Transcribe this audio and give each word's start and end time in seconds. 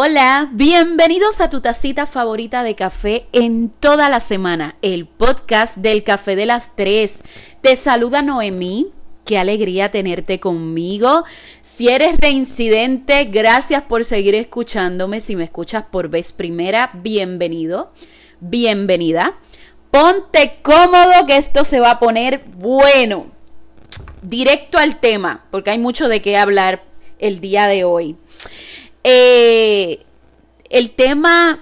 Hola, 0.00 0.48
bienvenidos 0.52 1.40
a 1.40 1.50
tu 1.50 1.60
tacita 1.60 2.06
favorita 2.06 2.62
de 2.62 2.76
café 2.76 3.26
en 3.32 3.68
toda 3.68 4.08
la 4.08 4.20
semana, 4.20 4.76
el 4.80 5.08
podcast 5.08 5.78
del 5.78 6.04
café 6.04 6.36
de 6.36 6.46
las 6.46 6.76
tres. 6.76 7.24
Te 7.62 7.74
saluda 7.74 8.22
Noemí, 8.22 8.92
qué 9.24 9.38
alegría 9.38 9.90
tenerte 9.90 10.38
conmigo. 10.38 11.24
Si 11.62 11.88
eres 11.88 12.16
reincidente, 12.16 13.24
gracias 13.24 13.82
por 13.82 14.04
seguir 14.04 14.36
escuchándome. 14.36 15.20
Si 15.20 15.34
me 15.34 15.42
escuchas 15.42 15.82
por 15.90 16.08
vez 16.08 16.32
primera, 16.32 16.92
bienvenido, 16.94 17.92
bienvenida. 18.38 19.36
Ponte 19.90 20.60
cómodo 20.62 21.26
que 21.26 21.38
esto 21.38 21.64
se 21.64 21.80
va 21.80 21.90
a 21.90 21.98
poner 21.98 22.44
bueno. 22.54 23.32
Directo 24.22 24.78
al 24.78 25.00
tema, 25.00 25.44
porque 25.50 25.70
hay 25.70 25.80
mucho 25.80 26.06
de 26.06 26.22
qué 26.22 26.36
hablar 26.36 26.84
el 27.18 27.40
día 27.40 27.66
de 27.66 27.82
hoy. 27.82 28.16
Eh, 29.04 30.00
el 30.70 30.90
tema, 30.90 31.60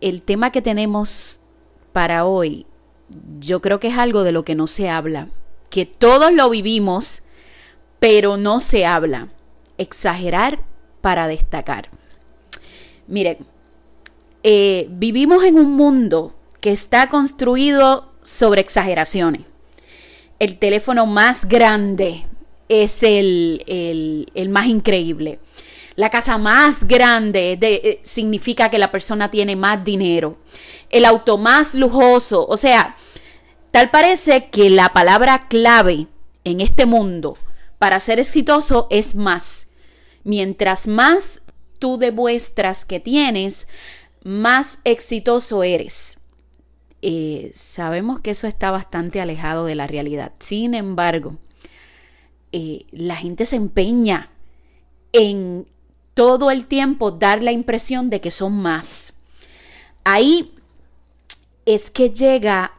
el 0.00 0.22
tema 0.22 0.50
que 0.50 0.62
tenemos 0.62 1.40
para 1.92 2.24
hoy, 2.24 2.66
yo 3.38 3.60
creo 3.60 3.80
que 3.80 3.88
es 3.88 3.98
algo 3.98 4.22
de 4.22 4.32
lo 4.32 4.44
que 4.44 4.54
no 4.54 4.66
se 4.66 4.88
habla, 4.88 5.28
que 5.70 5.86
todos 5.86 6.32
lo 6.32 6.48
vivimos, 6.50 7.24
pero 7.98 8.36
no 8.36 8.60
se 8.60 8.86
habla. 8.86 9.28
Exagerar 9.78 10.60
para 11.00 11.28
destacar. 11.28 11.88
Miren, 13.06 13.38
eh, 14.42 14.88
vivimos 14.90 15.44
en 15.44 15.56
un 15.56 15.72
mundo 15.76 16.34
que 16.60 16.70
está 16.70 17.08
construido 17.08 18.10
sobre 18.22 18.60
exageraciones. 18.60 19.42
El 20.38 20.58
teléfono 20.58 21.06
más 21.06 21.48
grande 21.48 22.24
es 22.68 23.02
el, 23.02 23.62
el, 23.66 24.30
el 24.34 24.48
más 24.48 24.66
increíble. 24.66 25.38
La 25.94 26.10
casa 26.10 26.38
más 26.38 26.86
grande 26.86 27.58
eh, 27.60 28.00
significa 28.02 28.70
que 28.70 28.78
la 28.78 28.90
persona 28.90 29.30
tiene 29.30 29.56
más 29.56 29.84
dinero. 29.84 30.38
El 30.90 31.04
auto 31.04 31.38
más 31.38 31.74
lujoso. 31.74 32.46
O 32.46 32.56
sea, 32.56 32.96
tal 33.70 33.90
parece 33.90 34.48
que 34.50 34.70
la 34.70 34.90
palabra 34.90 35.48
clave 35.48 36.06
en 36.44 36.60
este 36.60 36.86
mundo 36.86 37.36
para 37.78 38.00
ser 38.00 38.18
exitoso 38.18 38.86
es 38.90 39.14
más. 39.14 39.68
Mientras 40.24 40.86
más 40.86 41.42
tú 41.78 41.98
demuestras 41.98 42.84
que 42.84 43.00
tienes, 43.00 43.66
más 44.22 44.78
exitoso 44.84 45.62
eres. 45.64 46.18
Eh, 47.02 47.50
sabemos 47.54 48.20
que 48.20 48.30
eso 48.30 48.46
está 48.46 48.70
bastante 48.70 49.20
alejado 49.20 49.64
de 49.64 49.74
la 49.74 49.88
realidad. 49.88 50.32
Sin 50.38 50.74
embargo, 50.74 51.36
eh, 52.52 52.86
la 52.92 53.16
gente 53.16 53.44
se 53.44 53.56
empeña 53.56 54.30
en 55.12 55.66
todo 56.14 56.50
el 56.50 56.66
tiempo 56.66 57.10
dar 57.10 57.42
la 57.42 57.52
impresión 57.52 58.10
de 58.10 58.20
que 58.20 58.30
son 58.30 58.56
más. 58.56 59.14
Ahí 60.04 60.54
es 61.66 61.90
que 61.90 62.10
llega 62.10 62.72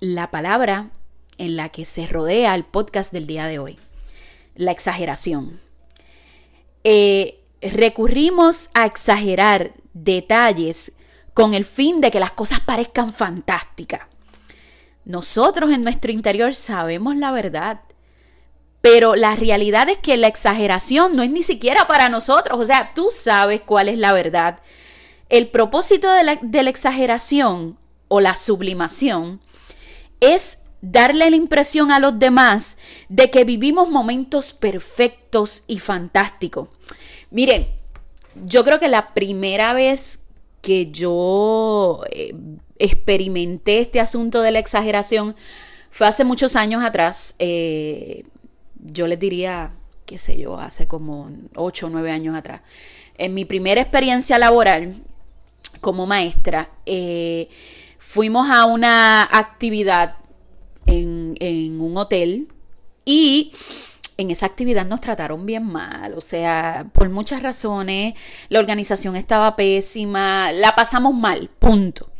la 0.00 0.30
palabra 0.30 0.90
en 1.38 1.56
la 1.56 1.68
que 1.68 1.84
se 1.84 2.06
rodea 2.06 2.54
el 2.54 2.64
podcast 2.64 3.12
del 3.12 3.26
día 3.26 3.46
de 3.46 3.58
hoy, 3.58 3.78
la 4.54 4.70
exageración. 4.70 5.60
Eh, 6.84 7.40
recurrimos 7.62 8.70
a 8.74 8.86
exagerar 8.86 9.72
detalles 9.94 10.92
con 11.32 11.54
el 11.54 11.64
fin 11.64 12.00
de 12.00 12.10
que 12.10 12.20
las 12.20 12.32
cosas 12.32 12.60
parezcan 12.60 13.10
fantásticas. 13.10 14.02
Nosotros 15.04 15.72
en 15.72 15.82
nuestro 15.82 16.12
interior 16.12 16.54
sabemos 16.54 17.16
la 17.16 17.30
verdad 17.30 17.80
pero 18.84 19.16
la 19.16 19.34
realidad 19.34 19.88
es 19.88 19.96
que 19.96 20.18
la 20.18 20.26
exageración 20.26 21.16
no 21.16 21.22
es 21.22 21.30
ni 21.30 21.42
siquiera 21.42 21.86
para 21.86 22.10
nosotros. 22.10 22.60
O 22.60 22.66
sea, 22.66 22.92
tú 22.94 23.08
sabes 23.10 23.62
cuál 23.62 23.88
es 23.88 23.96
la 23.96 24.12
verdad. 24.12 24.60
El 25.30 25.48
propósito 25.48 26.12
de 26.12 26.22
la, 26.22 26.68
exageración 26.68 27.78
o 28.08 28.20
la 28.20 28.36
sublimación 28.36 29.40
es 30.20 30.58
darle 30.82 31.30
la 31.30 31.36
impresión 31.36 31.92
a 31.92 31.98
los 31.98 32.18
demás 32.18 32.76
de 33.08 33.30
que 33.30 33.44
vivimos 33.44 33.88
momentos 33.88 34.52
perfectos 34.52 35.64
y 35.66 35.78
fantásticos. 35.78 36.68
Miren, 37.30 37.66
yo 38.44 38.64
creo 38.64 38.80
que 38.80 38.88
la 38.88 39.14
primera 39.14 39.72
vez 39.72 40.24
que 40.60 40.90
yo 40.90 42.02
eh, 42.10 42.34
experimenté 42.78 43.80
este 43.80 44.00
asunto 44.00 44.42
de 44.42 44.50
la 44.50 44.58
exageración 44.58 45.36
fue 45.88 46.06
hace 46.06 46.24
muchos 46.24 46.54
años 46.54 46.84
atrás. 46.84 47.34
Eh, 47.38 48.24
yo 48.84 49.06
les 49.06 49.18
diría, 49.18 49.72
qué 50.06 50.18
sé 50.18 50.38
yo, 50.38 50.58
hace 50.58 50.86
como 50.86 51.30
8 51.56 51.86
o 51.86 51.90
9 51.90 52.10
años 52.12 52.36
atrás. 52.36 52.60
En 53.16 53.34
mi 53.34 53.44
primera 53.44 53.80
experiencia 53.80 54.38
laboral 54.38 54.94
como 55.80 56.06
maestra, 56.06 56.70
eh, 56.86 57.48
fuimos 57.98 58.48
a 58.50 58.66
una 58.66 59.22
actividad 59.22 60.16
en, 60.86 61.34
en 61.40 61.80
un 61.80 61.96
hotel 61.96 62.48
y 63.04 63.52
en 64.16 64.30
esa 64.30 64.46
actividad 64.46 64.86
nos 64.86 65.00
trataron 65.00 65.44
bien 65.44 65.64
mal, 65.64 66.14
o 66.14 66.20
sea, 66.20 66.86
por 66.92 67.08
muchas 67.08 67.42
razones, 67.42 68.14
la 68.48 68.60
organización 68.60 69.16
estaba 69.16 69.56
pésima, 69.56 70.52
la 70.52 70.74
pasamos 70.74 71.14
mal, 71.14 71.50
punto. 71.58 72.10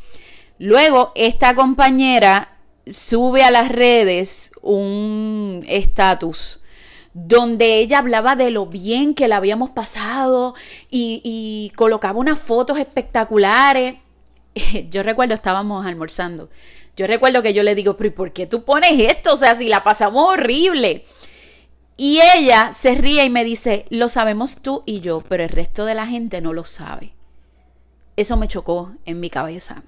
Luego, 0.59 1.13
esta 1.15 1.55
compañera 1.55 2.54
sube 2.87 3.43
a 3.43 3.51
las 3.51 3.71
redes 3.71 4.53
un 4.63 5.65
estatus 5.67 6.61
donde 7.15 7.79
ella 7.79 7.99
hablaba 7.99 8.35
de 8.35 8.51
lo 8.51 8.67
bien 8.67 9.15
que 9.15 9.29
la 9.29 9.37
habíamos 9.37 9.71
pasado 9.71 10.55
y, 10.91 11.73
colocaba 11.77 12.19
unas 12.19 12.39
fotos 12.39 12.79
espectaculares. 12.79 13.97
Yo 14.91 15.03
recuerdo, 15.03 15.35
estábamos 15.35 15.87
almorzando. 15.87 16.51
Yo 16.97 17.07
recuerdo 17.07 17.43
que 17.43 17.53
yo 17.53 17.65
le 17.65 17.75
digo, 17.75 17.97
pero 17.97 18.15
¿por 18.15 18.33
qué 18.33 18.47
tú 18.47 18.63
pones 18.63 18.93
esto? 18.93 19.35
O 19.35 19.37
sea, 19.37 19.57
si 19.57 19.69
la 19.69 19.83
pasamos 19.83 20.31
horrible. 20.31 21.05
Y 21.97 22.21
ella 22.21 22.73
se 22.73 22.95
ríe 22.95 23.25
y 23.25 23.31
me 23.31 23.45
dice, 23.45 23.85
lo 23.91 24.09
sabemos 24.09 24.59
tú 24.63 24.85
y 24.87 25.01
yo, 25.01 25.21
pero 25.29 25.43
el 25.43 25.49
resto 25.49 25.87
de 25.87 25.97
la 25.97 26.07
gente 26.07 26.41
no 26.41 26.53
lo 26.53 26.65
sabe. 26.65 27.13
Eso 28.17 28.37
me 28.37 28.47
chocó 28.47 28.93
en 29.07 29.19
mi 29.19 29.29
cabeza. 29.29 29.83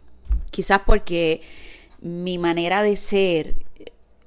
Quizás 0.51 0.81
porque 0.85 1.43
mi 2.07 2.39
manera 2.39 2.83
de 2.83 2.97
ser, 2.97 3.57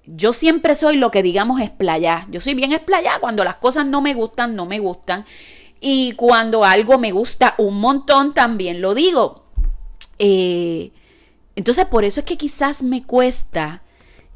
yo 0.06 0.34
siempre 0.34 0.76
soy 0.76 0.98
lo 0.98 1.12
que 1.12 1.24
digamos 1.24 1.62
esplayá. 1.62 2.28
Yo 2.32 2.42
soy 2.42 2.56
bien 2.56 2.72
esplayá. 2.72 3.20
Cuando 3.20 3.44
las 3.44 3.58
cosas 3.58 3.86
no 3.86 4.02
me 4.02 4.14
gustan, 4.14 4.56
no 4.56 4.66
me 4.66 4.80
gustan. 4.80 5.26
Y 5.80 6.14
cuando 6.14 6.66
algo 6.66 6.98
me 6.98 7.12
gusta 7.12 7.56
un 7.58 7.80
montón, 7.80 8.34
también 8.34 8.82
lo 8.82 8.94
digo. 8.94 9.46
Eh, 10.18 10.92
entonces, 11.56 11.86
por 11.86 12.04
eso 12.04 12.22
es 12.22 12.26
que 12.26 12.38
quizás 12.38 12.84
me 12.84 13.04
cuesta 13.04 13.84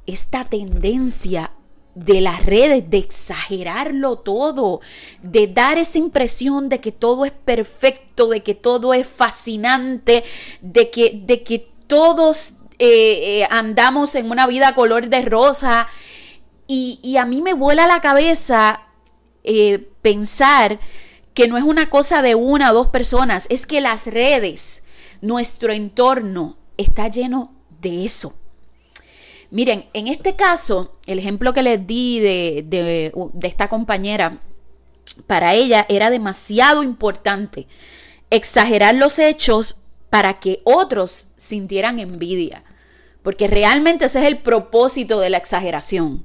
esta 0.05 0.45
tendencia 0.45 1.51
de 1.95 2.21
las 2.21 2.45
redes, 2.45 2.89
de 2.89 2.97
exagerarlo 2.97 4.17
todo, 4.17 4.81
de 5.21 5.47
dar 5.47 5.77
esa 5.77 5.97
impresión 5.97 6.69
de 6.69 6.79
que 6.79 6.91
todo 6.91 7.25
es 7.25 7.31
perfecto, 7.31 8.27
de 8.27 8.41
que 8.41 8.55
todo 8.55 8.93
es 8.93 9.07
fascinante, 9.07 10.23
de 10.61 10.89
que, 10.89 11.21
de 11.25 11.43
que 11.43 11.69
todos 11.87 12.55
eh, 12.79 13.41
eh, 13.41 13.47
andamos 13.49 14.15
en 14.15 14.31
una 14.31 14.47
vida 14.47 14.75
color 14.75 15.09
de 15.09 15.21
rosa. 15.21 15.87
Y, 16.67 17.17
a 17.17 17.25
mí 17.25 17.41
me 17.41 17.53
vuela 17.53 17.85
la 17.85 18.01
cabeza 18.01 18.81
eh, 19.43 19.87
pensar 20.01 20.79
que 21.33 21.47
no 21.47 21.57
es 21.57 21.63
una 21.63 21.89
cosa 21.89 22.21
de 22.21 22.35
una 22.35 22.71
o 22.71 22.73
dos 22.73 22.87
personas, 22.87 23.47
es 23.49 23.65
que 23.65 23.81
las 23.81 24.07
redes, 24.07 24.83
nuestro 25.21 25.71
entorno 25.71 26.57
está 26.77 27.09
lleno 27.09 27.53
de 27.81 28.05
eso. 28.05 28.35
Miren, 29.51 29.85
en 29.93 30.07
este 30.07 30.35
caso, 30.35 30.97
el 31.05 31.19
ejemplo 31.19 31.53
que 31.53 31.61
les 31.61 31.85
di 31.85 32.19
de, 32.19 32.65
de, 32.67 33.47
esta 33.47 33.69
compañera, 33.69 34.39
para 35.27 35.53
ella 35.53 35.85
era 35.89 36.09
demasiado 36.09 36.81
importante 36.81 37.67
exagerar 38.31 38.95
los 38.95 39.19
hechos 39.19 39.82
para 40.13 40.39
que 40.39 40.59
otros 40.63 41.29
sintieran 41.37 41.97
envidia. 41.97 42.63
Porque 43.23 43.47
realmente 43.47 44.05
ese 44.05 44.19
es 44.19 44.25
el 44.25 44.37
propósito 44.37 45.19
de 45.19 45.31
la 45.31 45.37
exageración. 45.37 46.23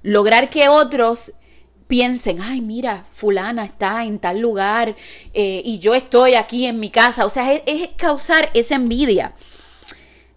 Lograr 0.00 0.48
que 0.48 0.70
otros 0.70 1.34
piensen, 1.86 2.40
ay, 2.40 2.62
mira, 2.62 3.04
fulana 3.12 3.66
está 3.66 4.06
en 4.06 4.20
tal 4.20 4.38
lugar 4.38 4.96
eh, 5.34 5.60
y 5.66 5.80
yo 5.80 5.94
estoy 5.94 6.32
aquí 6.32 6.64
en 6.64 6.80
mi 6.80 6.88
casa. 6.88 7.26
O 7.26 7.28
sea, 7.28 7.52
es, 7.52 7.62
es, 7.66 7.90
causar 7.98 8.48
esa 8.54 8.76
envidia. 8.76 9.34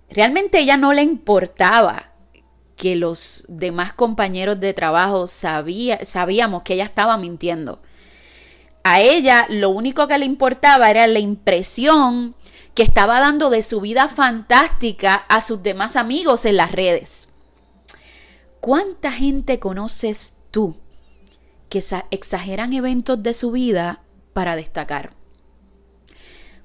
Realmente 0.09 0.59
ella 0.59 0.75
no 0.75 0.91
le 0.91 1.01
importaba 1.01 2.11
que 2.75 2.97
los 2.97 3.45
demás 3.47 3.93
compañeros 3.93 4.59
de 4.59 4.73
trabajo 4.73 5.25
sabía, 5.27 6.05
sabíamos 6.05 6.63
que 6.63 6.73
ella 6.73 6.83
estaba 6.83 7.17
mintiendo. 7.17 7.81
A 8.83 8.99
ella 8.99 9.45
lo 9.47 9.69
único 9.69 10.05
que 10.09 10.17
le 10.17 10.25
importaba 10.25 10.91
era 10.91 11.07
la 11.07 11.19
impresión 11.19 12.35
que 12.79 12.83
estaba 12.83 13.19
dando 13.19 13.49
de 13.49 13.61
su 13.61 13.81
vida 13.81 14.07
fantástica 14.07 15.15
a 15.15 15.41
sus 15.41 15.63
demás 15.63 15.97
amigos 15.97 16.45
en 16.45 16.55
las 16.55 16.71
redes. 16.71 17.31
¿Cuánta 18.61 19.11
gente 19.11 19.59
conoces 19.59 20.35
tú 20.49 20.77
que 21.67 21.83
exageran 22.09 22.71
eventos 22.71 23.21
de 23.21 23.33
su 23.33 23.51
vida 23.51 24.01
para 24.31 24.55
destacar? 24.55 25.11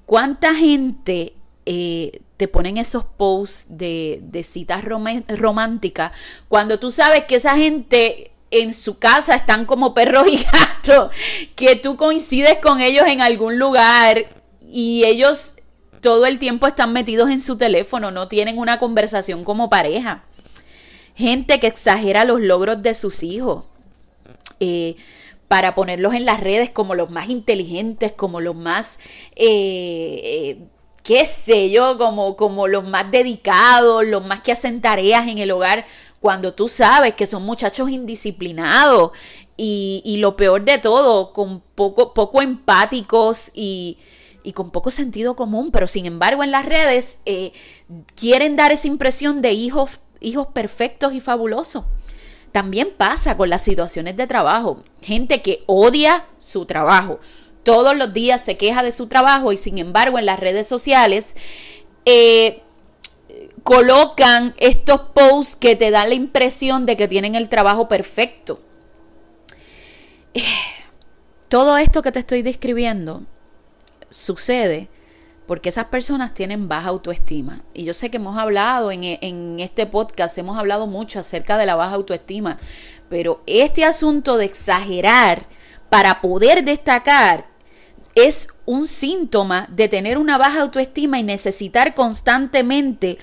¿Cuánta 0.05 0.55
gente 0.55 1.33
eh, 1.65 2.21
te 2.37 2.47
ponen 2.47 2.77
esos 2.77 3.03
posts 3.03 3.77
de, 3.77 4.41
citas 4.45 4.85
románticas 4.85 6.13
cuando 6.47 6.79
tú 6.79 6.91
sabes 6.91 7.25
que 7.25 7.35
esa 7.35 7.57
gente 7.57 8.31
en 8.51 8.73
su 8.73 8.99
casa 8.99 9.35
están 9.35 9.65
como 9.65 9.93
perros 9.93 10.29
y 10.29 10.37
gatos, 10.37 11.13
que 11.57 11.75
tú 11.75 11.97
coincides 11.97 12.59
con 12.59 12.79
ellos 12.79 13.03
en 13.05 13.19
algún 13.19 13.59
lugar 13.59 14.33
y 14.61 15.03
ellos 15.03 15.55
todo 16.05 16.27
el 16.27 16.37
tiempo 16.37 16.67
están 16.67 16.93
metidos 16.93 17.31
en 17.31 17.41
su 17.41 17.57
teléfono, 17.57 18.11
no 18.11 18.27
tienen 18.27 18.59
una 18.59 18.77
conversación 18.77 19.43
como 19.43 19.71
pareja. 19.71 20.23
Gente 21.15 21.59
que 21.59 21.65
exagera 21.65 22.25
los 22.25 22.41
logros 22.41 22.83
de 22.83 22.93
sus 22.93 23.23
hijos. 23.23 23.65
Eh, 24.59 24.97
para 25.47 25.73
ponerlos 25.73 26.13
en 26.13 26.25
las 26.25 26.41
redes 26.41 26.69
como 26.69 26.93
los 26.93 27.09
más 27.09 27.29
inteligentes, 27.29 28.11
como 28.11 28.39
los 28.39 28.55
más 28.55 28.99
eh, 29.35 30.21
eh, 30.23 30.57
qué 31.01 31.25
sé 31.25 31.71
yo, 31.71 31.97
como, 31.97 32.35
como 32.35 32.67
los 32.67 32.83
más 32.87 33.09
dedicados, 33.09 34.05
los 34.05 34.23
más 34.23 34.41
que 34.41 34.51
hacen 34.51 34.81
tareas 34.81 35.27
en 35.27 35.39
el 35.39 35.49
hogar, 35.49 35.87
cuando 36.19 36.53
tú 36.53 36.67
sabes 36.67 37.15
que 37.15 37.25
son 37.25 37.41
muchachos 37.41 37.89
indisciplinados 37.89 39.09
y, 39.57 40.17
lo 40.19 40.37
peor 40.37 40.65
de 40.65 40.77
todo, 40.77 41.33
con 41.33 41.61
poco, 41.73 42.13
poco 42.13 42.43
empáticos 42.43 43.49
y, 43.55 43.97
con 44.53 44.71
poco 44.71 44.91
sentido 44.91 45.35
común, 45.35 45.71
pero 45.71 45.87
sin 45.87 46.05
embargo 46.05 46.43
en 46.43 46.51
las 46.51 46.65
redes 46.65 47.19
eh, 47.25 47.51
quieren 48.15 48.55
dar 48.55 48.71
esa 48.71 48.87
impresión 48.87 49.41
de 49.41 49.53
hijos, 49.53 49.99
hijos 50.21 50.47
perfectos 50.47 51.13
y 51.13 51.19
fabulosos. 51.19 51.85
También 52.51 52.89
pasa 52.95 53.35
con 53.35 53.49
las 53.49 53.63
situaciones 53.63 54.15
de 54.15 54.27
trabajo. 54.27 54.79
Gente 55.01 55.41
que 55.41 55.63
odia 55.65 56.25
su 56.37 56.65
trabajo, 56.65 57.19
todos 57.63 57.97
los 57.97 58.13
días 58.13 58.41
se 58.41 58.55
queja 58.55 58.83
de 58.83 58.91
su 58.91 59.07
trabajo 59.07 59.51
y 59.51 59.57
sin 59.57 59.77
embargo 59.77 60.19
en 60.19 60.25
las 60.25 60.39
redes 60.39 60.67
sociales 60.67 61.35
eh, 62.05 62.61
colocan 63.63 64.53
estos 64.57 65.01
posts 65.13 65.55
que 65.55 65.75
te 65.75 65.89
dan 65.89 66.09
la 66.09 66.15
impresión 66.15 66.85
de 66.85 66.95
que 66.95 67.07
tienen 67.07 67.33
el 67.35 67.49
trabajo 67.49 67.87
perfecto. 67.87 68.59
Eh, 70.35 70.43
todo 71.49 71.77
esto 71.77 72.01
que 72.01 72.11
te 72.11 72.19
estoy 72.19 72.41
describiendo 72.41 73.23
sucede 74.15 74.89
porque 75.45 75.69
esas 75.69 75.85
personas 75.85 76.33
tienen 76.33 76.67
baja 76.67 76.89
autoestima. 76.89 77.61
Y 77.73 77.83
yo 77.83 77.93
sé 77.93 78.09
que 78.09 78.17
hemos 78.17 78.37
hablado 78.37 78.91
en, 78.91 79.03
en, 79.03 79.59
este 79.59 79.85
podcast, 79.85 80.37
hemos 80.37 80.57
hablado 80.57 80.87
mucho 80.87 81.19
acerca 81.19 81.57
de 81.57 81.67
la 81.67 81.75
baja 81.75 81.95
autoestima, 81.95 82.57
pero 83.09 83.43
este 83.45 83.83
asunto 83.83 84.37
de 84.37 84.45
exagerar 84.45 85.45
para 85.89 86.21
poder 86.21 86.63
destacar 86.63 87.45
es 88.15 88.47
un 88.65 88.87
síntoma 88.87 89.67
de 89.69 89.87
tener 89.87 90.17
una 90.17 90.37
baja 90.37 90.61
autoestima 90.61 91.19
y 91.19 91.23
necesitar 91.23 91.93
constantemente 91.93 93.17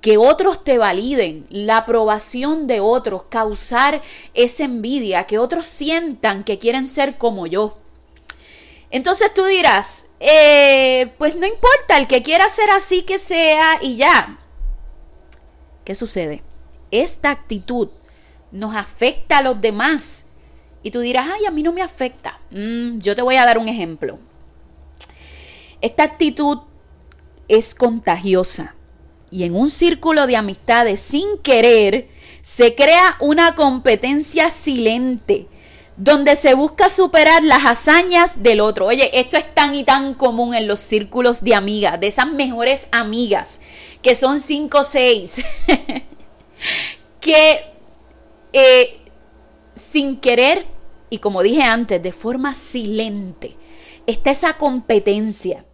que 0.00 0.16
otros 0.16 0.64
te 0.64 0.78
validen, 0.78 1.46
la 1.50 1.78
aprobación 1.78 2.66
de 2.66 2.80
otros, 2.80 3.24
causar 3.24 4.00
esa 4.34 4.64
envidia, 4.64 5.24
que 5.24 5.38
otros 5.38 5.66
sientan 5.66 6.44
que 6.44 6.58
quieren 6.58 6.86
ser 6.86 7.18
como 7.18 7.46
yo. 7.46 7.81
Entonces 8.92 9.32
tú 9.32 9.46
dirás, 9.46 10.06
eh, 10.20 11.12
pues 11.16 11.34
no 11.36 11.46
importa, 11.46 11.96
el 11.96 12.06
que 12.06 12.22
quiera 12.22 12.48
ser 12.50 12.70
así 12.70 13.02
que 13.02 13.18
sea 13.18 13.78
y 13.80 13.96
ya. 13.96 14.38
¿Qué 15.84 15.94
sucede? 15.94 16.42
Esta 16.90 17.30
actitud 17.30 17.88
nos 18.52 18.76
afecta 18.76 19.38
a 19.38 19.42
los 19.42 19.62
demás 19.62 20.26
y 20.82 20.90
tú 20.90 21.00
dirás, 21.00 21.26
ay, 21.32 21.46
a 21.46 21.50
mí 21.50 21.62
no 21.62 21.72
me 21.72 21.80
afecta. 21.80 22.38
Mm, 22.50 22.98
yo 22.98 23.16
te 23.16 23.22
voy 23.22 23.36
a 23.36 23.46
dar 23.46 23.56
un 23.56 23.68
ejemplo. 23.68 24.18
Esta 25.80 26.02
actitud 26.02 26.58
es 27.48 27.74
contagiosa 27.74 28.74
y 29.30 29.44
en 29.44 29.56
un 29.56 29.70
círculo 29.70 30.26
de 30.26 30.36
amistades 30.36 31.00
sin 31.00 31.38
querer 31.38 32.08
se 32.42 32.74
crea 32.74 33.16
una 33.20 33.54
competencia 33.54 34.50
silente 34.50 35.48
donde 35.96 36.36
se 36.36 36.54
busca 36.54 36.88
superar 36.88 37.42
las 37.42 37.64
hazañas 37.64 38.42
del 38.42 38.60
otro. 38.60 38.86
Oye, 38.86 39.10
esto 39.18 39.36
es 39.36 39.54
tan 39.54 39.74
y 39.74 39.84
tan 39.84 40.14
común 40.14 40.54
en 40.54 40.66
los 40.66 40.80
círculos 40.80 41.42
de 41.42 41.54
amigas, 41.54 42.00
de 42.00 42.08
esas 42.08 42.28
mejores 42.28 42.86
amigas, 42.92 43.60
que 44.00 44.16
son 44.16 44.38
cinco 44.38 44.80
o 44.80 44.84
seis, 44.84 45.44
que 47.20 47.60
eh, 48.52 49.00
sin 49.74 50.16
querer 50.16 50.66
y 51.12 51.18
como 51.18 51.42
dije 51.42 51.62
antes, 51.62 52.02
de 52.02 52.10
forma 52.10 52.54
silente, 52.54 53.54
está 54.06 54.30
esa 54.30 54.54
competencia. 54.54 55.66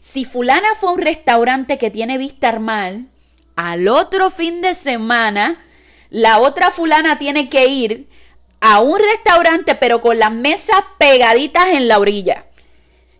Si 0.00 0.24
fulana 0.24 0.68
fue 0.80 0.88
a 0.88 0.92
un 0.92 1.02
restaurante 1.02 1.76
que 1.76 1.90
tiene 1.90 2.16
vista 2.16 2.58
mal, 2.58 3.10
al 3.56 3.88
otro 3.88 4.30
fin 4.30 4.62
de 4.62 4.74
semana, 4.74 5.62
la 6.08 6.38
otra 6.38 6.70
fulana 6.70 7.18
tiene 7.18 7.50
que 7.50 7.66
ir 7.66 8.08
a 8.68 8.80
un 8.80 8.98
restaurante, 8.98 9.76
pero 9.76 10.00
con 10.00 10.18
las 10.18 10.32
mesas 10.32 10.82
pegaditas 10.98 11.68
en 11.68 11.86
la 11.86 12.00
orilla. 12.00 12.46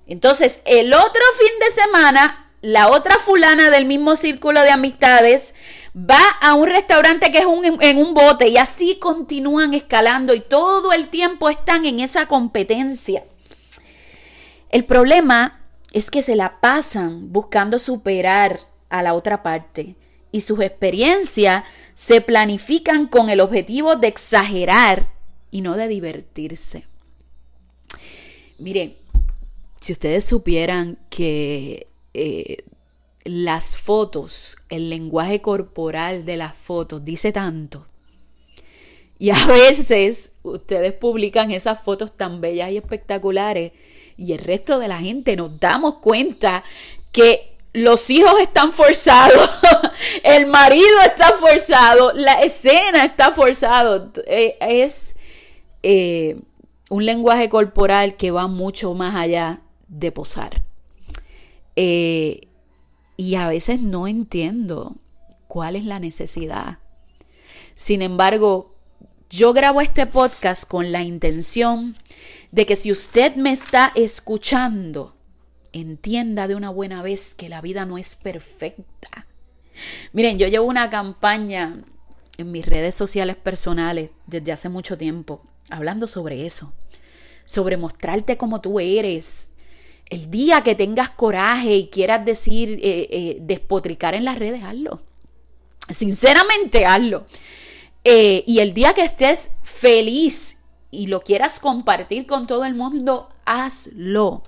Entonces, 0.08 0.60
el 0.64 0.92
otro 0.92 1.22
fin 1.38 1.52
de 1.60 1.82
semana, 1.82 2.50
la 2.62 2.88
otra 2.88 3.16
fulana 3.20 3.70
del 3.70 3.84
mismo 3.84 4.16
círculo 4.16 4.60
de 4.62 4.70
amistades 4.70 5.54
va 5.96 6.20
a 6.42 6.54
un 6.54 6.66
restaurante 6.66 7.30
que 7.30 7.38
es 7.38 7.46
en 7.80 7.98
un 7.98 8.12
bote 8.12 8.48
y 8.48 8.56
así 8.56 8.96
continúan 8.96 9.72
escalando 9.72 10.34
y 10.34 10.40
todo 10.40 10.92
el 10.92 11.10
tiempo 11.10 11.48
están 11.48 11.86
en 11.86 12.00
esa 12.00 12.26
competencia. 12.26 13.22
El 14.70 14.84
problema 14.84 15.60
es 15.92 16.10
que 16.10 16.22
se 16.22 16.34
la 16.34 16.60
pasan 16.60 17.32
buscando 17.32 17.78
superar 17.78 18.62
a 18.88 19.00
la 19.04 19.14
otra 19.14 19.44
parte 19.44 19.94
y 20.32 20.40
sus 20.40 20.58
experiencias 20.58 21.62
se 21.94 22.20
planifican 22.20 23.06
con 23.06 23.30
el 23.30 23.38
objetivo 23.38 23.94
de 23.94 24.08
exagerar 24.08 25.14
y 25.50 25.60
no 25.60 25.76
de 25.76 25.88
divertirse. 25.88 26.84
Miren, 28.58 28.96
si 29.80 29.92
ustedes 29.92 30.24
supieran 30.24 30.98
que 31.10 31.88
eh, 32.14 32.64
las 33.24 33.76
fotos, 33.76 34.56
el 34.68 34.90
lenguaje 34.90 35.40
corporal 35.40 36.24
de 36.24 36.36
las 36.36 36.56
fotos 36.56 37.04
dice 37.04 37.32
tanto. 37.32 37.86
Y 39.18 39.30
a 39.30 39.46
veces 39.46 40.32
ustedes 40.42 40.92
publican 40.92 41.50
esas 41.50 41.80
fotos 41.80 42.16
tan 42.16 42.40
bellas 42.40 42.70
y 42.70 42.76
espectaculares 42.76 43.72
y 44.16 44.32
el 44.32 44.38
resto 44.38 44.78
de 44.78 44.88
la 44.88 44.98
gente 44.98 45.36
nos 45.36 45.58
damos 45.60 45.96
cuenta 45.96 46.64
que 47.12 47.56
los 47.72 48.08
hijos 48.08 48.40
están 48.40 48.72
forzados, 48.72 49.50
el 50.22 50.46
marido 50.46 51.00
está 51.04 51.32
forzado, 51.34 52.12
la 52.14 52.40
escena 52.40 53.04
está 53.04 53.32
forzado. 53.32 54.10
Eh, 54.26 54.56
es 54.60 55.15
eh, 55.82 56.40
un 56.90 57.04
lenguaje 57.04 57.48
corporal 57.48 58.16
que 58.16 58.30
va 58.30 58.46
mucho 58.46 58.94
más 58.94 59.14
allá 59.14 59.62
de 59.88 60.12
posar. 60.12 60.62
Eh, 61.74 62.48
y 63.16 63.34
a 63.36 63.48
veces 63.48 63.82
no 63.82 64.06
entiendo 64.06 64.96
cuál 65.48 65.76
es 65.76 65.84
la 65.84 65.98
necesidad. 65.98 66.78
Sin 67.74 68.02
embargo, 68.02 68.74
yo 69.30 69.52
grabo 69.52 69.80
este 69.80 70.06
podcast 70.06 70.68
con 70.68 70.92
la 70.92 71.02
intención 71.02 71.96
de 72.52 72.66
que 72.66 72.76
si 72.76 72.92
usted 72.92 73.36
me 73.36 73.52
está 73.52 73.92
escuchando, 73.94 75.16
entienda 75.72 76.48
de 76.48 76.54
una 76.54 76.70
buena 76.70 77.02
vez 77.02 77.34
que 77.34 77.48
la 77.48 77.60
vida 77.60 77.84
no 77.84 77.98
es 77.98 78.16
perfecta. 78.16 79.26
Miren, 80.12 80.38
yo 80.38 80.46
llevo 80.48 80.66
una 80.66 80.88
campaña 80.88 81.84
en 82.38 82.52
mis 82.52 82.64
redes 82.66 82.94
sociales 82.94 83.36
personales 83.36 84.10
desde 84.26 84.52
hace 84.52 84.68
mucho 84.68 84.96
tiempo, 84.96 85.42
hablando 85.70 86.06
sobre 86.06 86.46
eso, 86.46 86.72
sobre 87.44 87.76
mostrarte 87.76 88.36
como 88.36 88.60
tú 88.60 88.80
eres, 88.80 89.50
el 90.08 90.30
día 90.30 90.62
que 90.62 90.74
tengas 90.74 91.10
coraje 91.10 91.74
y 91.74 91.88
quieras 91.88 92.24
decir, 92.24 92.80
eh, 92.82 93.08
eh, 93.10 93.38
despotricar 93.40 94.14
en 94.14 94.24
las 94.24 94.38
redes, 94.38 94.62
hazlo. 94.62 95.02
Sinceramente, 95.90 96.86
hazlo. 96.86 97.26
Eh, 98.04 98.44
y 98.46 98.60
el 98.60 98.72
día 98.72 98.94
que 98.94 99.02
estés 99.02 99.52
feliz 99.64 100.58
y 100.90 101.08
lo 101.08 101.22
quieras 101.22 101.58
compartir 101.58 102.26
con 102.26 102.46
todo 102.46 102.64
el 102.64 102.74
mundo, 102.74 103.28
hazlo. 103.44 104.44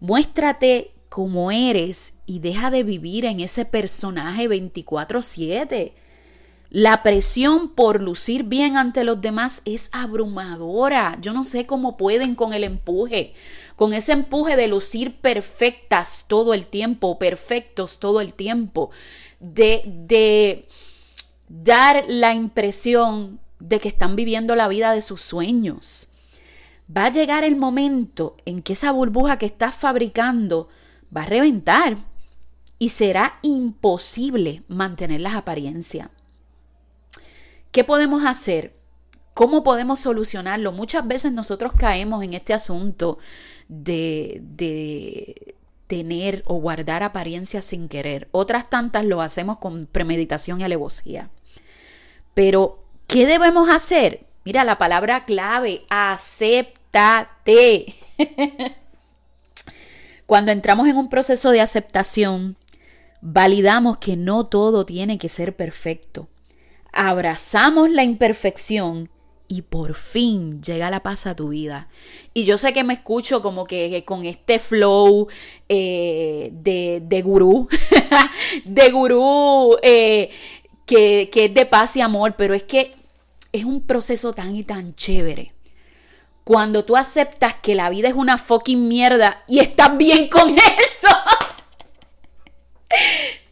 Muéstrate 0.00 0.92
como 1.08 1.50
eres 1.50 2.14
y 2.26 2.40
deja 2.40 2.70
de 2.70 2.82
vivir 2.82 3.24
en 3.24 3.40
ese 3.40 3.64
personaje 3.64 4.48
24/7. 4.48 5.94
La 6.70 7.02
presión 7.02 7.70
por 7.70 8.02
lucir 8.02 8.42
bien 8.44 8.76
ante 8.76 9.02
los 9.02 9.20
demás 9.22 9.62
es 9.64 9.88
abrumadora. 9.92 11.16
Yo 11.20 11.32
no 11.32 11.42
sé 11.42 11.64
cómo 11.64 11.96
pueden 11.96 12.34
con 12.34 12.52
el 12.52 12.62
empuje, 12.62 13.32
con 13.74 13.94
ese 13.94 14.12
empuje 14.12 14.54
de 14.54 14.68
lucir 14.68 15.16
perfectas 15.16 16.26
todo 16.28 16.52
el 16.52 16.66
tiempo, 16.66 17.18
perfectos 17.18 17.98
todo 17.98 18.20
el 18.20 18.34
tiempo, 18.34 18.90
de, 19.40 19.82
de 19.86 20.68
dar 21.48 22.04
la 22.06 22.34
impresión 22.34 23.40
de 23.60 23.80
que 23.80 23.88
están 23.88 24.14
viviendo 24.14 24.54
la 24.54 24.68
vida 24.68 24.92
de 24.92 25.00
sus 25.00 25.22
sueños. 25.22 26.08
Va 26.94 27.06
a 27.06 27.12
llegar 27.12 27.44
el 27.44 27.56
momento 27.56 28.36
en 28.44 28.62
que 28.62 28.74
esa 28.74 28.92
burbuja 28.92 29.38
que 29.38 29.46
estás 29.46 29.74
fabricando 29.74 30.68
va 31.14 31.22
a 31.22 31.26
reventar 31.26 31.96
y 32.78 32.90
será 32.90 33.38
imposible 33.42 34.64
mantener 34.68 35.22
las 35.22 35.34
apariencias. 35.34 36.10
¿Qué 37.70 37.84
podemos 37.84 38.24
hacer? 38.24 38.74
¿Cómo 39.34 39.62
podemos 39.62 40.00
solucionarlo? 40.00 40.72
Muchas 40.72 41.06
veces 41.06 41.32
nosotros 41.32 41.72
caemos 41.76 42.24
en 42.24 42.34
este 42.34 42.54
asunto 42.54 43.18
de, 43.68 44.40
de 44.42 45.56
tener 45.86 46.42
o 46.46 46.56
guardar 46.56 47.02
apariencias 47.02 47.64
sin 47.64 47.88
querer. 47.88 48.28
Otras 48.30 48.70
tantas 48.70 49.04
lo 49.04 49.20
hacemos 49.20 49.58
con 49.58 49.86
premeditación 49.86 50.60
y 50.60 50.64
alevosía. 50.64 51.28
Pero, 52.34 52.84
¿qué 53.06 53.26
debemos 53.26 53.68
hacer? 53.70 54.26
Mira 54.44 54.64
la 54.64 54.78
palabra 54.78 55.24
clave, 55.24 55.84
acéptate. 55.90 57.94
Cuando 60.26 60.52
entramos 60.52 60.88
en 60.88 60.96
un 60.96 61.08
proceso 61.08 61.50
de 61.50 61.60
aceptación, 61.60 62.56
validamos 63.20 63.98
que 63.98 64.16
no 64.16 64.46
todo 64.46 64.86
tiene 64.86 65.18
que 65.18 65.28
ser 65.28 65.56
perfecto. 65.56 66.28
Abrazamos 67.00 67.92
la 67.92 68.02
imperfección 68.02 69.08
y 69.46 69.62
por 69.62 69.94
fin 69.94 70.60
llega 70.60 70.90
la 70.90 71.04
paz 71.04 71.28
a 71.28 71.36
tu 71.36 71.50
vida. 71.50 71.88
Y 72.34 72.42
yo 72.42 72.58
sé 72.58 72.72
que 72.72 72.82
me 72.82 72.94
escucho 72.94 73.40
como 73.40 73.66
que, 73.66 74.04
con 74.04 74.24
este 74.24 74.58
flow 74.58 75.28
eh, 75.68 76.50
de, 76.52 77.00
de, 77.04 77.22
gurú, 77.22 77.68
de 78.64 78.90
gurú 78.90 79.76
eh, 79.80 80.28
que, 80.86 81.30
que 81.32 81.44
es 81.44 81.54
de 81.54 81.66
paz 81.66 81.94
y 81.94 82.00
amor, 82.00 82.34
pero 82.36 82.52
es 82.52 82.64
que 82.64 82.96
es 83.52 83.64
un 83.64 83.80
proceso 83.80 84.32
tan 84.32 84.56
y 84.56 84.64
tan 84.64 84.96
chévere. 84.96 85.52
Cuando 86.42 86.84
tú 86.84 86.96
aceptas 86.96 87.54
que 87.62 87.76
la 87.76 87.90
vida 87.90 88.08
es 88.08 88.14
una 88.14 88.38
fucking 88.38 88.88
mierda 88.88 89.44
y 89.46 89.60
estás 89.60 89.96
bien 89.96 90.28
con 90.28 90.52
eso. 90.58 91.14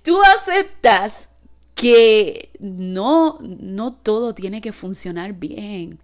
tú 0.02 0.20
aceptas 0.36 1.28
que 1.76 2.48
no, 2.58 3.36
no 3.40 3.92
todo 3.92 4.34
tiene 4.34 4.62
que 4.62 4.72
funcionar 4.72 5.34
bien, 5.34 6.00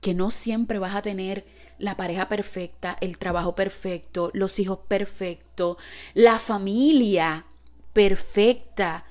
que 0.00 0.12
no 0.12 0.32
siempre 0.32 0.80
vas 0.80 0.96
a 0.96 1.02
tener 1.02 1.46
la 1.78 1.96
pareja 1.96 2.28
perfecta, 2.28 2.96
el 3.00 3.16
trabajo 3.16 3.54
perfecto, 3.54 4.30
los 4.34 4.58
hijos 4.58 4.80
perfectos, 4.88 5.76
la 6.14 6.40
familia 6.40 7.46
perfecta. 7.92 9.06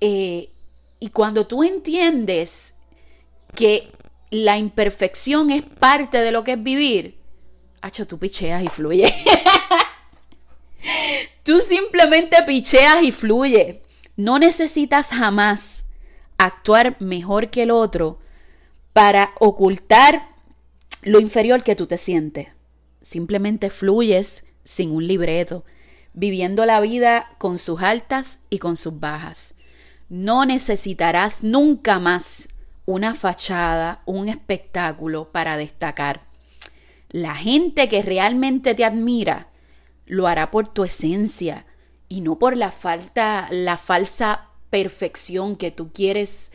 Eh, 0.00 0.50
y 0.98 1.10
cuando 1.10 1.46
tú 1.46 1.62
entiendes 1.62 2.78
que 3.54 3.92
la 4.30 4.58
imperfección 4.58 5.50
es 5.50 5.62
parte 5.62 6.18
de 6.18 6.32
lo 6.32 6.42
que 6.42 6.52
es 6.52 6.62
vivir, 6.62 7.20
hacho, 7.82 8.04
tú 8.04 8.18
picheas 8.18 8.64
y 8.64 8.68
fluye. 8.68 9.06
tú 11.44 11.60
simplemente 11.60 12.36
picheas 12.44 13.04
y 13.04 13.12
fluye. 13.12 13.79
No 14.20 14.38
necesitas 14.38 15.08
jamás 15.08 15.86
actuar 16.36 17.00
mejor 17.00 17.48
que 17.48 17.62
el 17.62 17.70
otro 17.70 18.18
para 18.92 19.30
ocultar 19.40 20.28
lo 21.00 21.20
inferior 21.20 21.62
que 21.62 21.74
tú 21.74 21.86
te 21.86 21.96
sientes. 21.96 22.48
Simplemente 23.00 23.70
fluyes 23.70 24.48
sin 24.62 24.90
un 24.90 25.06
libreto, 25.06 25.64
viviendo 26.12 26.66
la 26.66 26.80
vida 26.80 27.30
con 27.38 27.56
sus 27.56 27.80
altas 27.80 28.44
y 28.50 28.58
con 28.58 28.76
sus 28.76 29.00
bajas. 29.00 29.54
No 30.10 30.44
necesitarás 30.44 31.42
nunca 31.42 31.98
más 31.98 32.50
una 32.84 33.14
fachada, 33.14 34.02
un 34.04 34.28
espectáculo 34.28 35.32
para 35.32 35.56
destacar. 35.56 36.28
La 37.08 37.34
gente 37.34 37.88
que 37.88 38.02
realmente 38.02 38.74
te 38.74 38.84
admira 38.84 39.48
lo 40.04 40.26
hará 40.26 40.50
por 40.50 40.68
tu 40.68 40.84
esencia, 40.84 41.64
y 42.10 42.20
no 42.20 42.38
por 42.38 42.56
la 42.56 42.72
falta, 42.72 43.46
la 43.50 43.78
falsa 43.78 44.48
perfección 44.68 45.56
que 45.56 45.70
tú 45.70 45.92
quieres 45.92 46.52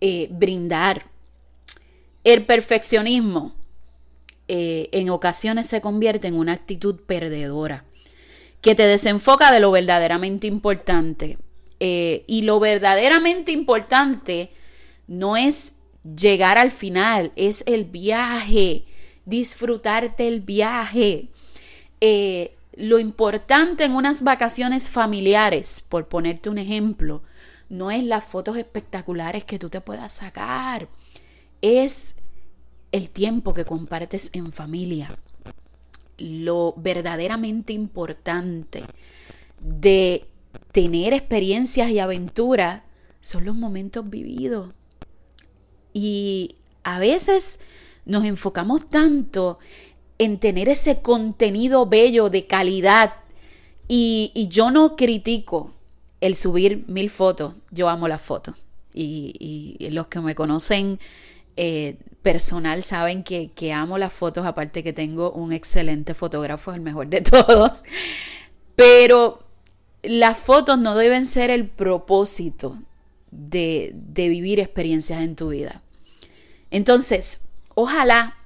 eh, 0.00 0.28
brindar. 0.30 1.04
El 2.24 2.44
perfeccionismo 2.44 3.54
eh, 4.48 4.88
en 4.90 5.08
ocasiones 5.08 5.68
se 5.68 5.80
convierte 5.80 6.26
en 6.26 6.34
una 6.34 6.52
actitud 6.52 6.96
perdedora 7.06 7.84
que 8.60 8.74
te 8.74 8.82
desenfoca 8.88 9.52
de 9.52 9.60
lo 9.60 9.70
verdaderamente 9.70 10.48
importante. 10.48 11.38
Eh, 11.78 12.24
y 12.26 12.42
lo 12.42 12.58
verdaderamente 12.58 13.52
importante 13.52 14.50
no 15.06 15.36
es 15.36 15.74
llegar 16.02 16.58
al 16.58 16.72
final, 16.72 17.30
es 17.36 17.62
el 17.68 17.84
viaje, 17.84 18.84
disfrutarte 19.26 20.26
el 20.26 20.40
viaje. 20.40 21.28
Lo 22.78 23.00
importante 23.00 23.84
en 23.84 23.96
unas 23.96 24.22
vacaciones 24.22 24.88
familiares, 24.88 25.84
por 25.88 26.06
ponerte 26.06 26.48
un 26.48 26.58
ejemplo, 26.58 27.24
no 27.68 27.90
es 27.90 28.04
las 28.04 28.24
fotos 28.24 28.56
espectaculares 28.56 29.44
que 29.44 29.58
tú 29.58 29.68
te 29.68 29.80
puedas 29.80 30.12
sacar, 30.12 30.88
es 31.60 32.14
el 32.92 33.10
tiempo 33.10 33.52
que 33.52 33.64
compartes 33.64 34.30
en 34.32 34.52
familia. 34.52 35.10
Lo 36.18 36.72
verdaderamente 36.76 37.72
importante 37.72 38.84
de 39.60 40.28
tener 40.70 41.14
experiencias 41.14 41.90
y 41.90 41.98
aventuras 41.98 42.82
son 43.20 43.44
los 43.44 43.56
momentos 43.56 44.08
vividos. 44.08 44.72
Y 45.92 46.54
a 46.84 47.00
veces 47.00 47.58
nos 48.04 48.24
enfocamos 48.24 48.88
tanto 48.88 49.58
en 50.18 50.38
tener 50.38 50.68
ese 50.68 51.00
contenido 51.00 51.86
bello 51.86 52.28
de 52.30 52.46
calidad. 52.46 53.14
Y, 53.86 54.48
yo 54.50 54.70
no 54.70 54.96
critico 54.96 55.74
el 56.20 56.36
subir 56.36 56.84
mil 56.88 57.08
fotos, 57.08 57.54
yo 57.70 57.88
amo 57.88 58.08
las 58.08 58.20
fotos. 58.20 58.54
Y, 58.92 59.76
los 59.92 60.08
que 60.08 60.20
me 60.20 60.34
conocen 60.34 60.98
eh, 61.56 61.96
personal 62.22 62.82
saben 62.82 63.22
que, 63.22 63.72
amo 63.72 63.96
las 63.96 64.12
fotos, 64.12 64.44
aparte 64.44 64.82
que 64.82 64.92
tengo 64.92 65.30
un 65.32 65.52
excelente 65.52 66.14
fotógrafo, 66.14 66.72
el 66.72 66.80
mejor 66.80 67.06
de 67.08 67.20
todos. 67.22 67.84
Pero 68.76 69.44
las 70.02 70.38
fotos 70.38 70.78
no 70.78 70.94
deben 70.96 71.26
ser 71.26 71.50
el 71.50 71.66
propósito 71.66 72.76
de 73.30 73.92
vivir 74.14 74.58
experiencias 74.60 75.22
en 75.22 75.36
tu 75.36 75.50
vida. 75.50 75.82
Entonces, 76.70 77.42
ojalá 77.74 78.37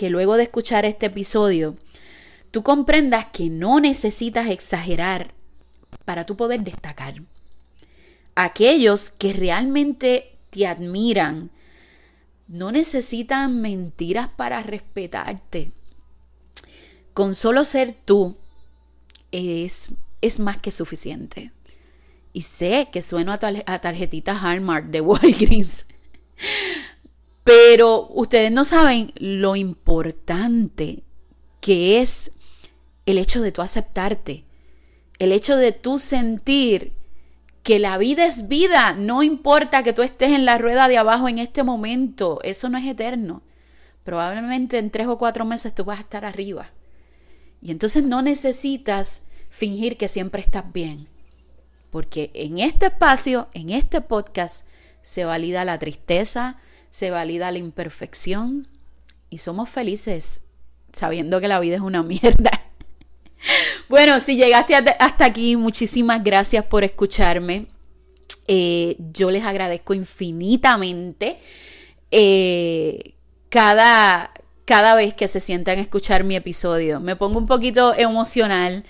que 0.00 0.08
luego 0.08 0.38
de 0.38 0.44
escuchar 0.44 0.86
este 0.86 1.06
episodio, 1.06 1.76
tú 2.50 2.62
comprendas 2.62 3.26
que 3.26 3.50
no 3.50 3.80
necesitas 3.80 4.48
exagerar 4.48 5.34
para 6.06 6.24
tú 6.24 6.38
poder 6.38 6.62
destacar. 6.62 7.20
Aquellos 8.34 9.10
que 9.10 9.34
realmente 9.34 10.32
te 10.48 10.66
admiran 10.66 11.50
no 12.48 12.72
necesitan 12.72 13.60
mentiras 13.60 14.28
para 14.28 14.62
respetarte. 14.62 15.70
Con 17.12 17.34
solo 17.34 17.64
ser 17.64 17.92
tú 17.92 18.36
es, 19.32 19.90
es 20.22 20.40
más 20.40 20.56
que 20.56 20.70
suficiente. 20.70 21.52
Y 22.32 22.40
sé 22.40 22.88
que 22.90 23.02
sueno 23.02 23.32
a, 23.32 23.38
a 23.66 23.80
tarjetita 23.82 24.32
Hallmark 24.32 24.86
de 24.86 25.00
Walgreens, 25.02 25.88
pero 27.44 28.08
ustedes 28.10 28.50
no 28.50 28.64
saben 28.64 29.12
lo 29.16 29.56
importante 29.56 31.02
que 31.60 32.00
es 32.00 32.32
el 33.06 33.18
hecho 33.18 33.40
de 33.40 33.52
tú 33.52 33.62
aceptarte, 33.62 34.44
el 35.18 35.32
hecho 35.32 35.56
de 35.56 35.72
tú 35.72 35.98
sentir 35.98 36.92
que 37.62 37.78
la 37.78 37.98
vida 37.98 38.26
es 38.26 38.48
vida, 38.48 38.94
no 38.94 39.22
importa 39.22 39.82
que 39.82 39.92
tú 39.92 40.02
estés 40.02 40.30
en 40.30 40.44
la 40.44 40.58
rueda 40.58 40.88
de 40.88 40.98
abajo 40.98 41.28
en 41.28 41.38
este 41.38 41.62
momento, 41.62 42.38
eso 42.42 42.68
no 42.68 42.78
es 42.78 42.86
eterno. 42.86 43.42
Probablemente 44.04 44.78
en 44.78 44.90
tres 44.90 45.06
o 45.08 45.18
cuatro 45.18 45.44
meses 45.44 45.74
tú 45.74 45.84
vas 45.84 45.98
a 45.98 46.02
estar 46.02 46.24
arriba. 46.24 46.70
Y 47.60 47.70
entonces 47.70 48.02
no 48.02 48.22
necesitas 48.22 49.24
fingir 49.50 49.98
que 49.98 50.08
siempre 50.08 50.40
estás 50.40 50.72
bien, 50.72 51.08
porque 51.90 52.30
en 52.34 52.58
este 52.58 52.86
espacio, 52.86 53.48
en 53.52 53.70
este 53.70 54.00
podcast, 54.00 54.68
se 55.02 55.24
valida 55.24 55.64
la 55.64 55.78
tristeza, 55.78 56.58
se 56.90 57.10
valida 57.10 57.52
la 57.52 57.58
imperfección 57.58 58.68
y 59.30 59.38
somos 59.38 59.68
felices 59.68 60.42
sabiendo 60.92 61.40
que 61.40 61.48
la 61.48 61.60
vida 61.60 61.76
es 61.76 61.82
una 61.82 62.02
mierda. 62.04 62.50
Bueno, 63.88 64.20
si 64.20 64.36
llegaste 64.36 64.74
hasta 64.74 65.24
aquí, 65.24 65.56
muchísimas 65.56 66.22
gracias 66.22 66.64
por 66.64 66.84
escucharme. 66.84 67.66
Eh, 68.46 68.96
yo 69.12 69.30
les 69.30 69.44
agradezco 69.44 69.94
infinitamente 69.94 71.38
eh, 72.10 73.14
cada, 73.48 74.32
cada 74.64 74.94
vez 74.94 75.14
que 75.14 75.28
se 75.28 75.40
sientan 75.40 75.78
a 75.78 75.82
escuchar 75.82 76.24
mi 76.24 76.36
episodio. 76.36 77.00
Me 77.00 77.16
pongo 77.16 77.38
un 77.38 77.46
poquito 77.46 77.94
emocional 77.96 78.84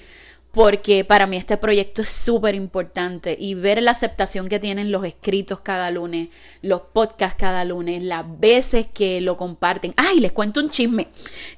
porque 0.53 1.05
para 1.05 1.27
mí 1.27 1.37
este 1.37 1.57
proyecto 1.57 2.03
es 2.03 2.09
súper 2.09 2.55
importante 2.55 3.37
y 3.39 3.55
ver 3.55 3.83
la 3.83 3.93
aceptación 3.93 4.49
que 4.49 4.59
tienen 4.59 4.91
los 4.91 5.05
escritos 5.05 5.61
cada 5.61 5.91
lunes, 5.91 6.29
los 6.61 6.83
podcasts 6.93 7.37
cada 7.39 7.65
lunes, 7.65 8.03
las 8.03 8.25
veces 8.41 8.87
que 8.93 9.21
lo 9.21 9.37
comparten. 9.37 9.95
Ay, 9.97 10.19
les 10.19 10.33
cuento 10.33 10.61
un 10.61 10.71
chisme. 10.71 11.09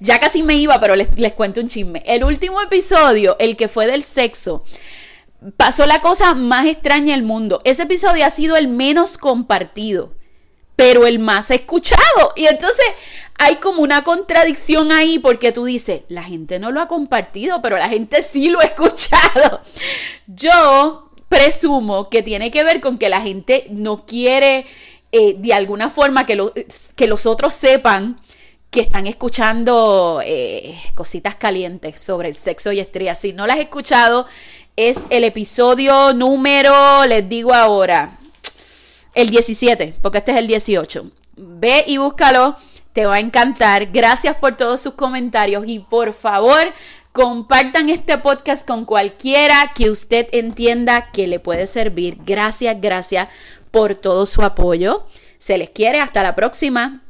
Ya 0.00 0.20
casi 0.20 0.42
me 0.42 0.56
iba, 0.56 0.78
pero 0.80 0.94
les, 0.94 1.18
les 1.18 1.32
cuento 1.32 1.61
un 1.61 1.68
chisme. 1.68 2.02
El 2.06 2.25
último 2.25 2.61
episodio, 2.61 3.37
el 3.38 3.56
que 3.56 3.68
fue 3.68 3.87
del 3.87 4.02
sexo, 4.02 4.64
pasó 5.56 5.87
la 5.87 6.00
cosa 6.00 6.34
más 6.34 6.66
extraña 6.66 7.14
del 7.14 7.25
mundo. 7.25 7.62
Ese 7.64 7.84
episodio 7.84 8.26
ha 8.26 8.30
sido 8.30 8.56
el 8.56 8.68
menos 8.68 9.16
compartido 9.16 10.14
pero 10.83 11.07
el 11.07 11.21
más 11.21 11.53
escuchado. 11.53 12.33
Y 12.35 12.47
entonces 12.47 12.85
hay 13.39 13.57
como 13.57 13.83
una 13.83 14.03
contradicción 14.03 14.91
ahí 14.91 15.21
porque 15.21 15.53
tú 15.53 15.65
dices, 15.65 16.03
la 16.09 16.25
gente 16.25 16.59
no 16.59 16.73
lo 16.73 16.81
ha 16.81 16.89
compartido, 16.89 17.62
pero 17.62 17.79
la 17.79 17.89
gente 17.89 18.21
sí 18.21 18.49
lo 18.49 18.59
ha 18.59 18.65
escuchado. 18.75 19.61
Yo 20.27 21.09
presumo 21.29 22.11
que 22.11 22.25
tiene 22.25 22.51
que 22.51 22.65
ver 22.65 22.81
con 22.81 22.99
que 22.99 23.09
la 23.09 23.21
gente 23.21 23.69
no 23.71 24.05
quiere 24.07 24.67
eh, 25.12 25.37
de 25.39 25.55
alguna 25.55 25.89
forma 25.89 26.27
que, 26.27 26.67
que 26.97 27.07
los 27.07 27.27
otros 27.27 27.55
sepan 27.55 28.21
que 28.73 28.81
están 28.81 29.07
escuchando 29.07 30.21
eh, 30.25 30.77
cositas 30.97 31.37
calientes 31.37 32.01
sobre 32.01 32.27
el 32.27 32.35
sexo 32.35 32.73
y 32.73 32.81
estrella. 32.81 33.15
Si 33.15 33.33
no 33.33 33.47
las 33.47 33.59
has 33.59 33.62
escuchado, 33.62 34.27
es 34.75 35.05
el 35.11 35.23
episodio 35.23 36.12
número, 36.12 37.07
les 37.07 37.29
digo 37.29 37.55
ahora, 37.55 38.19
el 39.14 39.31
17, 39.31 39.95
porque 40.02 40.19
este 40.19 40.33
es 40.33 40.38
el 40.38 40.47
18. 40.47 41.11
Ve 41.37 41.85
y 41.87 41.99
búscalo, 41.99 42.57
te 42.92 43.07
va 43.07 43.16
a 43.16 43.21
encantar. 43.21 43.87
Gracias 43.92 44.37
por 44.37 44.57
todos 44.57 44.81
sus 44.81 44.95
comentarios 44.95 45.64
y 45.66 45.78
por 45.78 46.12
favor 46.12 46.73
compartan 47.12 47.90
este 47.90 48.19
podcast 48.19 48.66
con 48.66 48.85
cualquiera 48.85 49.73
que 49.75 49.90
usted 49.90 50.28
entienda 50.33 51.11
que 51.12 51.26
le 51.26 51.40
puede 51.40 51.66
servir. 51.66 52.19
Gracias, 52.25 52.76
gracias 52.81 53.28
por 53.71 53.95
todo 53.95 54.26
su 54.26 54.42
apoyo. 54.42 55.07
Se 55.38 55.59
les 55.59 55.71
quiere, 55.71 56.00
hasta 56.00 56.23
la 56.23 56.35
próxima. 56.35 57.02